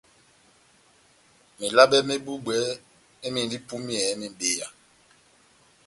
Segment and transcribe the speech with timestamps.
[1.59, 2.57] Melabe mé búbwɛ
[3.21, 4.67] mémɛdɛndi ipúmiyɛ mebeya.